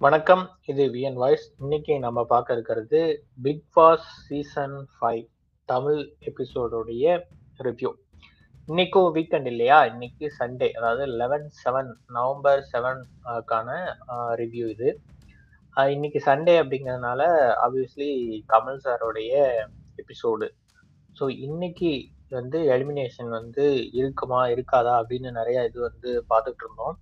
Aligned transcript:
வணக்கம் 0.00 0.42
இது 0.66 0.82
VN 0.94 1.18
voice 1.20 1.44
இன்னைக்கு 1.60 1.94
நம்ம 1.98 2.24
பார்க்க 2.24 2.56
இருக்கிறது 2.56 2.98
Bigg 3.42 3.62
Boss 3.72 4.08
season 4.24 4.74
five 4.94 5.22
Tamil 5.68 6.00
எபிசோடுடைய 6.30 7.04
review 7.60 7.90
இன்னைக்கும் 8.68 9.08
வீக்கெண்ட் 9.14 9.48
இல்லையா? 9.52 9.78
இன்னைக்கு 9.84 10.26
சண்டே 10.38 10.68
அதாவது 10.70 11.06
லெவன் 11.20 11.46
செவன் 11.60 11.90
நவம்பர் 12.08 12.62
செவன்க்கான 12.72 13.68
ரிவ்யூ 14.42 14.66
இது. 14.74 14.90
இன்னைக்கு 15.76 16.22
சண்டே 16.28 16.56
அப்படிங்கிறதுனால 16.62 17.22
ஆப்வியஸ்லி 17.66 18.10
கமல் 18.52 18.82
சாரோடைய 18.84 19.34
எபிசோடு 19.96 20.48
ஸோ 21.16 21.26
இன்னைக்கு 21.38 21.92
வந்து 22.30 22.60
எலிமினேஷன் 22.76 23.32
வந்து 23.38 23.66
இருக்குமா 23.92 24.42
இருக்காதா 24.48 24.94
அப்படின்னு 25.02 25.32
நிறைய 25.40 25.64
இது 25.64 25.80
வந்து 25.80 26.10
பார்த்துட்டு 26.30 26.64
இருந்தோம். 26.64 26.96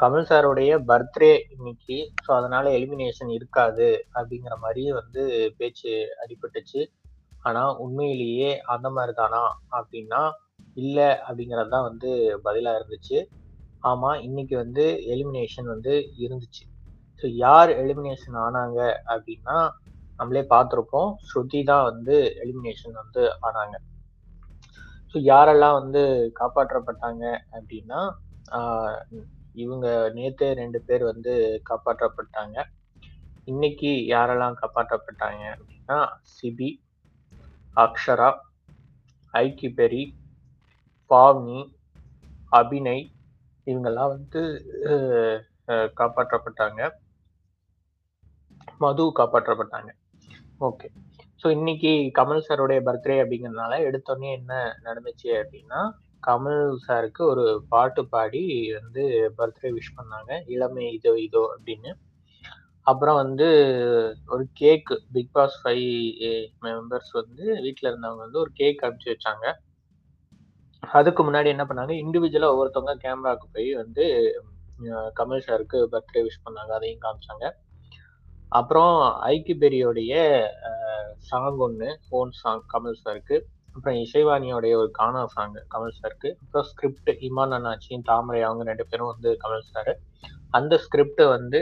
கமல் 0.00 0.26
சாருடைய 0.28 0.72
பர்த்டே 0.88 1.32
இன்னைக்கு. 1.54 1.96
ஸோ 2.24 2.30
அதனால 2.38 2.64
எலிமினேஷன் 2.78 3.30
இருக்காது 3.36 3.88
அப்படிங்கிற 4.14 4.54
மாதிரி 4.64 4.84
வந்து 5.00 5.22
பேச்சு 5.58 5.92
அடிபட்டுச்சு. 6.22 6.80
ஆனால் 7.44 7.76
உண்மையிலேயே 7.84 8.50
அந்த 8.74 8.88
மாதிரி 8.96 9.12
தானா 9.20 9.42
அப்படின்னா 9.78 10.22
இல்லை 10.76 11.08
அப்படிங்கிறது 11.26 11.70
தான் 11.74 11.86
வந்து 11.90 12.10
பதிலாக 12.46 12.78
இருந்துச்சு. 12.80 13.18
ஆமாம் 13.82 14.18
இன்னைக்கு 14.26 14.54
வந்து 14.64 14.84
எலிமினேஷன் 15.14 15.68
வந்து 15.74 15.94
இருந்துச்சு. 16.24 16.64
ஸோ 17.22 17.28
யார் 17.44 17.70
எலிமினேஷன் 17.82 18.38
ஆனாங்க 18.46 18.80
அப்படின்னா 19.14 19.56
நம்மளே 20.20 20.44
பார்த்துருப்போம். 20.54 21.10
ஸ்ருதி 21.28 21.60
தான் 21.72 21.86
வந்து 21.90 22.16
எலிமினேஷன் 22.44 22.96
வந்து 23.02 23.22
ஆனாங்க. 23.46 23.76
ஸோ 25.14 25.18
யாரெல்லாம் 25.32 25.78
வந்து 25.80 26.02
காப்பாற்றப்பட்டாங்க 26.40 27.24
அப்படின்னா 27.56 28.00
இவங்க 29.54 29.86
நேத்து 30.16 30.46
ரெண்டு 30.60 30.78
பேர் 30.86 31.04
வந்து 31.10 31.32
காப்பாற்றப்பட்டாங்க. 31.70 32.56
இன்னைக்கு 33.48 33.90
யாரெல்லாம் 34.14 34.58
காப்பாற்றப்பட்டாங்க 34.60 35.42
அப்படின்னா 35.54 35.98
சிபி 36.34 36.70
அக்ஷரா 37.76 38.30
ஐக்கி 39.34 39.68
பெரி 39.78 40.02
பாவ்னி 41.10 41.60
அபிநய் 42.52 43.04
இவங்கெல்லாம் 43.66 44.12
வந்து 44.16 44.40
காப்பாற்றப்பட்டாங்க. 46.00 46.80
மது 48.80 49.04
காப்பாற்றப்பட்டாங்க. 49.18 49.90
ஓகே. 50.68 50.88
ஸோ 51.42 51.48
இன்னைக்கு 51.56 51.90
கமல் 52.18 52.46
சாருடைய 52.46 52.80
பர்த்டே 52.88 53.16
அப்படிங்கிறதுனால 53.22 53.78
எடுத்தோடனே 53.88 54.28
என்ன 54.38 54.52
நடந்துச்சு 54.86 55.30
அப்படின்னா 55.42 55.80
கமல் 56.26 56.64
சாருக்கு 56.86 57.22
ஒரு 57.32 57.44
பாட்டு 57.72 58.02
பாடி 58.14 58.42
வந்து 58.78 59.02
பர்த்டே 59.38 59.70
விஷ் 59.76 59.96
பண்ணாங்க. 59.98 60.32
இளமை 60.54 60.84
இதோ 60.98 61.12
இதோ 61.26 61.42
அப்படின்னு. 61.54 61.92
அப்புறம் 62.86 63.18
வந்து 63.22 63.48
ஒரு 64.34 64.44
cake 64.60 64.90
big 65.14 65.34
boss 65.36 65.56
five 65.62 65.88
members 66.64 67.12
வந்து 67.20 67.44
வீட்டில் 67.64 67.90
இருந்தவங்க 67.90 68.24
வந்து 68.26 68.42
ஒரு 68.44 68.52
கேக் 68.60 68.82
அனுப்பிச்சு 68.86 69.12
வச்சாங்க. 69.14 69.46
அதுக்கு 70.82 71.22
முன்னாடி 71.26 71.48
என்ன 71.54 71.64
பண்ணாங்க? 71.68 71.94
இண்டிவிஜுவலாக 72.04 72.54
ஒவ்வொருத்தவங்க 72.54 72.94
கேமராவுக்கு 73.04 73.48
போய் 73.56 73.70
வந்து 73.82 74.04
கமல் 75.18 75.44
சாருக்கு 75.48 75.78
பர்த்டே 75.92 76.22
விஷ் 76.28 76.44
பண்ணாங்க. 76.46 76.72
அதையும் 76.78 77.04
காமிச்சாங்க. 77.04 77.46
அப்புறம் 78.52 78.96
ஐக்கி 79.32 79.54
பெரியோடைய 79.64 80.14
சாங் 81.28 81.60
ஒன்று 81.66 81.88
ஓன் 82.18 82.32
சாங் 82.40 82.64
கமல் 82.72 83.02
சாருக்கு. 83.04 83.36
அப்புறம் 83.76 83.98
இசைவாணியோடைய 84.04 84.72
ஒரு 84.82 84.90
கானா 84.98 85.20
சாங் 85.34 85.56
கமல் 85.72 85.96
சாருக்கு 85.98 86.28
அப்புறம் 86.42 86.66
ஸ்கிரிப்ட் 86.70 87.10
இமான் 87.28 87.54
அண்ணாச்சியும் 87.58 88.06
தாமரை 88.10 88.40
அவங்க 88.48 88.64
ரெண்டு 88.70 88.84
பேரும் 88.90 89.12
வந்து 89.14 89.30
கமல் 89.44 89.68
சார் 89.72 89.92
அந்த 90.54 90.74
ஸ்கிரிப்டை 90.84 91.26
வந்து 91.36 91.60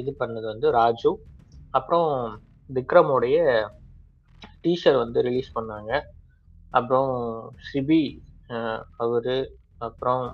இது 0.00 0.10
பண்ணது 0.22 0.46
வந்து 0.52 0.68
ராஜு. 0.80 1.10
அப்புறம் 1.74 2.10
விக்ரமோடைய 2.70 3.36
டீஷர் 4.64 4.98
வந்து 5.04 5.18
ரிலீஸ் 5.28 5.50
பண்ணாங்க. 5.58 5.92
அப்புறம் 6.74 7.12
சிபி 7.68 8.02
அவரு. 9.04 9.36
அப்புறம் 9.86 10.24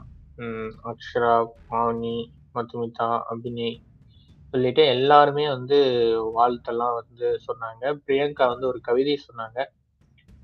அக்ஷரா 0.90 1.34
பாவனி 1.70 2.16
மதுமிதா 2.56 3.08
அபிநய் 3.32 3.76
சொல்லிட்டு 4.54 4.82
எல்லாருமே 4.96 5.44
வந்து 5.56 5.76
வாழ்த்தெல்லாம் 6.38 6.96
வந்து 7.00 7.28
சொன்னாங்க. 7.48 7.84
பிரியங்கா 8.06 8.46
வந்து 8.54 8.66
ஒரு 8.72 8.80
கவிதை 8.88 9.16
சொன்னாங்க. 9.28 9.58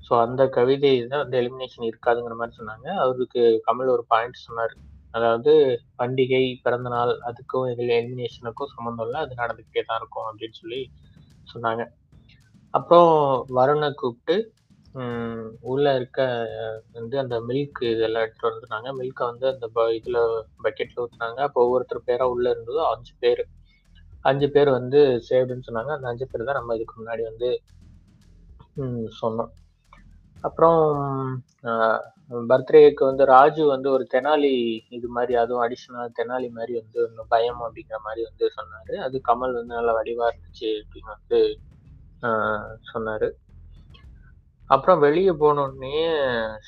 ஸோ 0.09 0.13
அந்த 0.25 0.43
கவிதை 0.55 0.91
தான் 1.05 1.23
வந்து 1.23 1.39
எலிமினேஷன் 1.41 1.89
இருக்காதுங்கிற 1.89 2.35
மாதிரி 2.39 2.57
சொன்னாங்க. 2.59 2.87
அவருக்கு 3.03 3.41
கமல் 3.67 3.93
ஒரு 3.95 4.03
பாயிண்ட் 4.13 4.45
சொன்னார். 4.47 4.73
அதாவது 5.13 5.51
பண்டிகை 5.99 6.43
பிறந்த 6.65 6.89
நாள் 6.95 7.13
அதுக்கும் 7.29 7.67
இதில் 7.73 7.93
எலிமினேஷனுக்கும் 7.99 8.73
சம்மந்தம் 8.75 9.05
இல்லை. 9.07 9.19
அது 9.25 9.41
நடந்துக்கிட்டே 9.41 9.83
தான் 9.89 9.99
இருக்கும் 10.01 10.27
அப்படின்னு 10.29 10.59
சொல்லி 10.61 10.81
சொன்னாங்க. 11.47 11.83
அப்புறம் 12.73 13.11
வருணை 13.57 13.89
கூப்பிட்டு 14.01 14.35
உள்ள 15.71 15.85
இருக்க 15.99 16.19
வந்து 16.97 17.15
அந்த 17.23 17.35
மில்க் 17.49 17.81
இதெல்லாம் 17.93 18.23
எடுத்துட்டு 18.25 18.49
வந்துருந்தாங்க. 18.49 18.89
மில்கை 18.99 19.23
வந்து 19.31 19.45
அந்த 19.53 19.65
ப- 19.75 19.91
இதில் 19.97 20.19
பக்கெட்டில் 20.65 21.01
ஊற்றுனாங்க 21.03 21.39
அப்போ 21.47 21.59
ஒவ்வொருத்தர் 21.65 22.07
பேராக 22.09 22.33
உள்ளே 22.35 22.49
இருந்ததோ 22.55 22.83
அஞ்சு 22.93 23.13
பேர். 23.23 23.43
அஞ்சு 24.25 24.47
பேர் 24.55 24.69
வந்து 24.79 24.99
சேவ்டுன்னு 25.29 25.67
சொன்னாங்க. 25.69 25.91
அந்த 25.97 26.07
அஞ்சு 26.13 26.27
பேர் 26.31 26.47
தான் 26.49 26.59
நம்ம 26.59 26.75
இதுக்கு 26.77 26.95
முன்னாடி 27.01 27.23
வந்து 27.31 27.49
சொன்னோம். 29.21 29.51
அப்புறம் 30.47 30.81
பர்த்டேக்கு 32.49 33.03
வந்து 33.09 33.23
ராஜு 33.35 33.63
வந்து 33.73 33.87
ஒரு 33.95 34.03
தெனாலி 34.13 34.53
இது 34.97 35.07
மாதிரி 35.15 35.33
அதுவும் 35.41 35.63
அடிஷனல் 35.65 36.15
தெனாலி 36.19 36.47
மாதிரி 36.57 36.73
வந்து 36.81 36.99
இன்னும் 37.07 37.31
பயம் 37.33 37.61
அப்படிங்கிற 37.65 37.97
மாதிரி 38.07 38.21
வந்து 38.29 38.45
சொன்னாரு. 38.57 38.93
அது 39.05 39.17
கமல் 39.29 39.57
வந்து 39.59 39.77
நல்லா 39.79 39.93
வடிவா 39.99 40.27
இருந்துச்சு 40.31 40.69
அப்படின்னு 40.81 41.11
வந்து 41.17 41.39
சொன்னாரு. 42.91 43.29
அப்புறம் 44.69 45.03
வெளியே 45.05 45.33
போனோடனே 45.43 45.95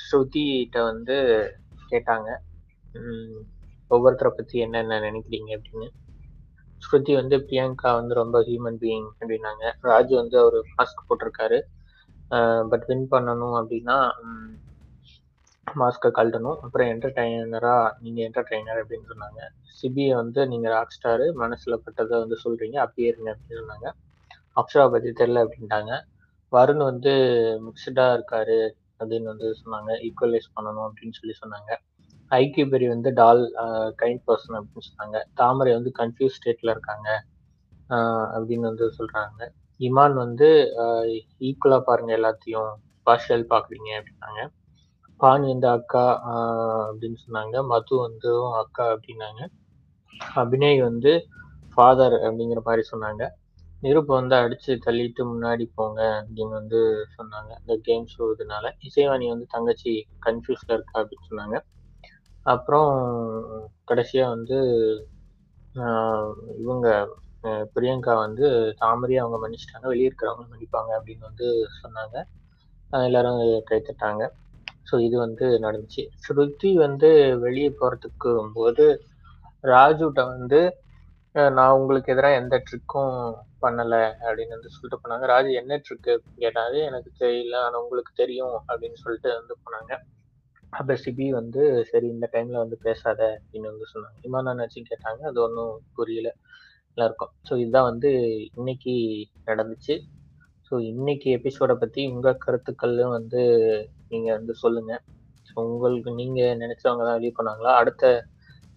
ஸ்ருதிகிட்ட 0.03 0.77
வந்து 0.91 1.17
கேட்டாங்க. 1.91 2.29
ஒவ்வொருத்தரை 3.91 4.31
பத்தி 4.35 4.55
என்னென்ன 4.65 4.99
நினைக்கிறீங்க 5.07 5.51
அப்படின்னு. 5.57 5.89
ஸ்ருதி 6.83 7.13
வந்து 7.19 7.35
பிரியங்கா 7.47 7.89
வந்து 7.99 8.13
ரொம்ப 8.21 8.37
ஹியூமன் 8.47 8.79
பீயிங் 8.83 9.07
அப்படின்னாங்க. 9.19 9.63
ராஜு 9.91 10.13
வந்து 10.21 10.37
அவர் 10.43 10.57
மாஸ்க் 10.77 11.07
போட்டிருக்காரு. 11.09 11.59
பட் 12.71 12.85
வின் 12.89 13.07
பண்ணணும் 13.13 13.55
அப்படின்னா 13.61 13.97
மாஸ்க்கை 15.67 16.09
கழட்டணும். 16.17 16.59
அப்புறம் 16.65 16.89
என்டர்டைனராக 16.93 17.91
நீங்கள் 18.03 18.25
என்டர்டைனர் 18.27 18.79
அப்படின்னு 18.83 19.09
சொன்னாங்க. 19.11 19.41
சிபியை 19.79 20.13
வந்து 20.21 20.41
நீங்கள் 20.51 20.73
ராக் 20.75 20.95
ஸ்டாரு 20.95 21.25
மனசில் 21.41 21.81
பட்டதை 21.83 22.15
வந்து 22.23 22.37
சொல்கிறீங்க 22.45 22.77
அப்படியே 22.85 23.09
இருங்க 23.11 23.29
அப்படின்னு 23.33 23.61
சொன்னாங்க. 23.61 23.89
அக்ஷரா 24.61 24.85
பற்றி 24.93 25.11
தெரில 25.21 25.43
அப்படின்ட்டாங்க. 25.45 25.91
வருண் 26.53 26.83
வந்து 26.89 27.13
மிக்சடாக 27.67 28.15
இருக்காரு 28.17 28.59
அப்படின்னு 28.99 29.29
வந்து 29.33 29.49
சொன்னாங்க. 29.61 29.91
ஈக்குவலைஸ் 30.07 30.49
பண்ணணும் 30.55 30.85
அப்படின்னு 30.87 31.17
சொல்லி 31.19 31.35
சொன்னாங்க. 31.43 31.71
ஐக்கிய 32.31 32.65
பெரி 32.73 32.87
வந்து 32.95 33.09
டால் 33.19 33.43
கைண்ட் 34.01 34.23
பர்சன் 34.27 34.57
அப்படின்னு 34.59 34.89
சொன்னாங்க. 34.89 35.17
தாமரை 35.39 35.71
வந்து 35.77 35.91
கன்ஃபியூஸ் 36.01 36.37
ஸ்டேட்டில் 36.39 36.73
இருக்காங்க 36.75 37.09
அப்படின்னு 38.35 38.65
வந்து 38.71 38.85
சொல்கிறாங்க 38.99 39.41
இமான் 39.81 40.15
வந்து 40.23 40.47
ஈக்குவலா 41.49 41.79
பாருங்க 41.89 42.11
எல்லாத்தையும். 42.19 42.71
பார்ஷியல் 43.07 43.45
பாக்குறீங்க 43.53 43.89
அப்படின்னாங்க. 43.99 44.41
பான் 45.19 45.43
வந்து 45.51 45.67
அக்கா 45.77 46.05
அப்படின்னு 46.87 47.19
சொன்னாங்க. 47.25 47.55
மது 47.71 47.95
வந்து 48.07 48.31
அக்கா 48.61 48.85
அப்படின்னாங்க. 48.95 49.41
அபிநய் 50.41 50.79
வந்து 50.89 51.11
ஃபாதர் 51.77 52.15
அப்படிங்கிற 52.25 52.61
மாதிரி 52.67 52.83
சொன்னாங்க. 52.91 53.23
நிருப்பு 53.83 54.11
வந்து 54.19 54.35
அடிச்சு 54.43 54.71
தள்ளிட்டு 54.85 55.21
முன்னாடி 55.31 55.65
போங்க 55.77 56.01
அப்படின்னு 56.21 56.53
வந்து 56.59 56.79
சொன்னாங்க. 57.17 57.51
இந்த 57.61 57.75
கேம் 57.87 58.05
ஷோ 58.13 58.25
இதனால. 58.35 58.65
இசைவாணி 58.87 59.27
வந்து 59.33 59.47
தங்கச்சி 59.55 59.93
கன்ஃபியூஸ்ல 60.25 60.75
இருக்கா 60.77 60.97
அப்படின்னு 61.01 61.29
சொன்னாங்க. 61.31 61.57
அப்புறம் 62.45 62.91
கடைசியா 63.89 64.25
வந்து 64.35 64.57
இவங்க 66.63 66.87
பிரியங்கா 67.75 68.13
வந்து 68.25 68.45
தாமரையை 68.81 69.19
அவங்க 69.23 69.37
மன்னிச்சிட்டாங்க 69.43 69.87
வெளியே 69.93 70.09
இருக்கிறவங்க 70.09 70.45
மன்னிப்பாங்க 70.51 70.91
அப்படின்னு 70.99 71.23
வந்து 71.29 71.47
சொன்னாங்க. 71.81 72.15
எல்லாரும் 72.91 73.39
கைத்தட்டாங்க 73.69 74.23
ஸோ 74.89 74.95
இது 75.07 75.15
வந்து 75.25 75.45
நடந்துச்சு. 75.65 76.03
ஸ்ருதி 76.23 76.71
வந்து 76.85 77.09
வெளியே 77.45 77.69
போகிறதுக்கு 77.81 78.31
போது 78.57 78.85
ராஜுட்ட 79.63 80.21
வந்து 80.33 80.59
நான் 81.57 81.77
உங்களுக்கு 81.79 82.13
எதிராக 82.13 82.39
எந்த 82.41 82.55
ட்ரிக்கும் 82.67 83.13
பண்ணலை 83.63 84.01
அப்படின்னு 84.25 84.55
வந்து 84.57 84.71
சொல்லிட்டு 84.75 85.01
போனாங்க. 85.03 85.25
ராஜு 85.33 85.51
என்ன 85.61 85.77
ட்ரிக்கு 85.85 86.13
கேட்டாரு. 86.43 86.77
எனக்கு 86.89 87.09
தெரியல. 87.21 87.55
ஆனால் 87.65 87.81
உங்களுக்கு 87.83 88.13
தெரியும் 88.21 88.55
அப்படின்னு 88.69 88.97
சொல்லிட்டு 89.03 89.29
வந்து 89.39 89.55
போனாங்க. 89.63 89.91
அப்போ 90.73 90.93
சிபி 91.03 91.25
வந்து 91.39 91.61
சரி 91.91 92.07
இந்த 92.15 92.25
டைமில் 92.33 92.63
வந்து 92.63 92.77
பேசாத 92.85 93.21
அப்படின்னு 93.37 93.71
வந்து 93.73 93.87
சொன்னாங்க. 93.93 94.17
இமான் 94.27 94.51
அண்ணாச்சி 94.53 94.81
கேட்டாங்க. 94.91 95.21
அது 95.31 95.39
ஒன்றும் 95.47 95.73
புரியல. 95.97 96.29
எல்லாருக்கும் 96.97 97.31
ஸோ 97.47 97.53
இதுதான் 97.63 97.89
வந்து 97.91 98.09
இன்னைக்கு 98.59 98.93
நடந்துச்சு. 99.49 99.95
ஸோ 100.67 100.75
இன்னைக்கு 100.91 101.29
எபிசோட 101.37 101.71
பற்றி 101.83 102.01
உங்கள் 102.13 102.41
கருத்துக்களும் 102.45 103.15
வந்து 103.17 103.41
நீங்கள் 104.07 104.37
வந்து 104.37 104.53
சொல்லுங்கள் 104.63 105.01
ஸோ 105.49 105.55
உங்களுக்கு 105.71 106.11
நீங்கள் 106.21 106.59
நினச்சவங்க 106.63 107.03
தான் 107.07 107.17
வெளியே 107.19 107.33
போனாங்களா? 107.39 107.71
அடுத்த 107.81 108.03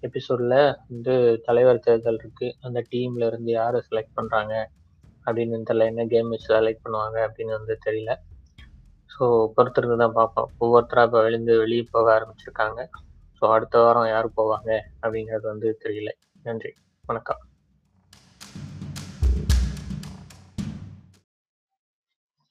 எபிசோடில் 0.02 0.56
வந்து 0.90 1.14
தலைவர் 1.46 1.84
தேர்தல் 1.86 2.20
இருக்குது 2.22 2.56
அந்த 2.66 2.78
டீமில் 2.92 3.28
இருந்து 3.30 3.50
யாரை 3.60 3.80
செலக்ட் 3.88 4.16
பண்ணுறாங்க 4.18 4.54
அப்படின்னு 5.26 5.68
தெரியல. 5.70 5.86
என்ன 5.92 6.06
கேம் 6.14 6.32
வச்சு 6.34 6.48
செலக்ட் 6.56 6.84
பண்ணுவாங்க 6.86 7.18
அப்படின்னு 7.28 7.54
வந்து 7.58 7.76
தெரியல. 7.86 8.12
ஸோ 9.10 9.24
பொறுத்திருந்து 9.56 9.96
தான் 10.02 10.18
பார்ப்போம். 10.20 10.50
ஒவ்வொருத்தராக 10.64 11.08
இப்போ 11.08 11.22
விழுந்து 11.26 11.54
வெளியே 11.64 11.84
போக 11.94 12.06
ஆரம்பிச்சிருக்காங்க. 12.18 12.80
ஸோ 13.42 13.44
அடுத்த 13.56 13.78
வாரம் 13.86 14.12
யார் 14.14 14.36
போவாங்க 14.40 14.70
அப்படிங்கிறது 15.02 15.48
வந்து 15.54 15.70
தெரியல. 15.86 16.12
நன்றி. 16.42 16.72
வணக்கம். 17.04 17.42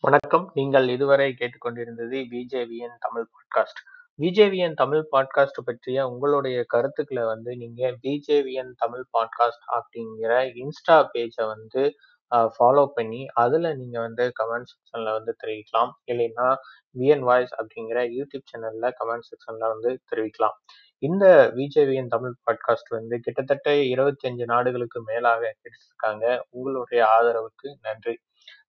வணக்கம். 0.03 0.51
நீங்கள் 0.53 0.89
இதுவரை 0.89 1.35
கேட்டுக்கொண்டிருந்தது 1.39 2.17
BJVN 2.31 2.97
Tamil 2.99 3.25
podcast 3.33 3.81
BJVN 4.21 4.73
Tamil 4.73 5.07
podcast 5.11 5.61
பற்றிய 5.65 6.07
உங்களுடைய 6.07 6.63
கருத்துக்களை 6.67 7.23
வந்து 7.23 7.57
நீங்க 7.57 7.97
பிஜேவியன் 8.01 8.73
தமிழ் 8.75 9.03
பாட்காஸ்ட் 9.17 9.63
அப்படிங்கிற 9.75 10.33
இன்ஸ்டா 10.53 11.07
பேஜை 11.13 11.45
வந்து 11.45 11.93
ஃபாலோ 12.35 12.85
பண்ணி 12.85 13.25
அதில் 13.33 13.77
நீங்கள் 13.77 14.01
வந்து 14.01 14.31
கமெண்ட் 14.43 14.69
செக்ஷனில் 14.73 15.11
வந்து 15.11 15.35
தெரிவிக்கலாம். 15.43 15.91
இல்லைன்னா 16.11 16.55
விஎன் 16.99 17.19
வாய்ஸ் 17.19 17.55
அப்படிங்கிற 17.61 18.03
யூடியூப் 18.17 18.47
சேனலில் 18.51 18.93
கமெண்ட் 19.03 19.27
செக்ஷனில் 19.29 19.67
வந்து 19.67 19.99
தெரிவிக்கலாம். 20.15 20.57
இந்த 20.97 21.51
விஜேவிஎன் 21.55 22.07
தமிழ் 22.07 22.35
பாட்காஸ்ட் 22.51 22.89
வந்து 22.89 23.19
கிட்டத்தட்ட 23.19 23.75
இருபத்தி 23.75 24.29
அஞ்சு 24.29 24.45
நாடுகளுக்கு 24.45 25.03
மேலாக 25.03 25.55
கேட்டுருக்காங்க 25.61 26.41
உங்களுடைய 26.49 27.05
ஆதரவுக்கு 27.19 27.75
நன்றி. 27.81 28.17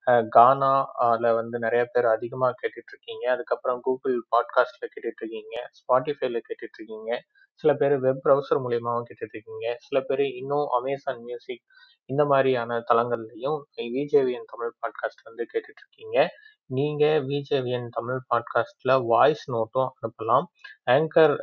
கானால 0.06 1.34
வந்து 1.34 1.56
நிறைய 1.58 1.82
பேர் 1.84 2.06
அதிகமாக 2.06 2.56
கேட்டுட்டு 2.62 2.92
இருக்கீங்க 2.92 3.24
அதுக்கப்புறம் 3.30 3.80
கூகுள் 3.80 4.16
பாட்காஸ்ட்ல 4.30 4.84
கேட்டுட்டு 4.84 5.22
இருக்கீங்க 5.22 5.56
ஸ்பாட்டிஃபைல 5.78 6.40
கேட்டுட்டு 6.48 6.78
இருக்கீங்க 6.78 7.20
சில 7.54 7.74
பேர் 7.74 7.94
வெப் 7.98 8.22
ப்ரௌசர் 8.24 8.62
மூலியமாகவும் 8.62 9.06
கேட்டுட்டு 9.08 9.36
இருக்கீங்க 9.36 9.66
சில 9.78 10.00
பேர் 10.00 10.24
இன்னும் 10.34 10.66
அமேசான் 10.68 11.22
மியூசிக் 11.22 11.64
இந்த 12.10 12.22
மாதிரியான 12.24 12.78
தளங்கள்லையும் 12.88 13.58
விஜேவிஎன் 13.94 14.50
தமிழ் 14.52 14.72
பாட்காஸ்ட் 14.82 15.22
வந்து 15.24 15.44
கேட்டுட்டு 15.52 15.82
இருக்கீங்க 15.84 16.28
நீங்க 16.70 17.04
விஜேவிஎன் 17.20 17.88
தமிழ் 17.88 18.20
பாட்காஸ்ட்ல 18.30 18.92
வாய்ஸ் 19.06 19.44
நோட்டும் 19.50 19.90
அனுப்பலாம். 19.96 20.46
ஆங்கர் 20.90 21.36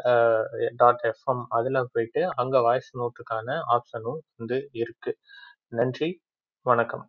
டாட் 0.76 1.04
எஃப்எம் 1.04 1.44
அதில் 1.50 1.90
போயிட்டு 1.92 2.24
அங்கே 2.36 2.60
வாய்ஸ் 2.60 2.92
நோட்டுக்கான 2.98 3.60
ஆப்ஷனும் 3.76 4.22
வந்து 4.36 4.60
இருக்கு. 4.72 5.14
நன்றி 5.72 6.12
வணக்கம். 6.66 7.06